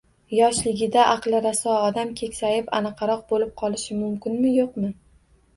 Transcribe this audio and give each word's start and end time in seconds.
Yoshligida 0.35 1.03
aqli 1.09 1.41
raso 1.47 1.75
odam 1.89 2.15
keksayib, 2.21 2.71
“annaqaroq” 2.79 3.21
bo’lib 3.35 3.55
qolishi 3.63 3.99
mumkinmi-yo’qmi 4.03 4.91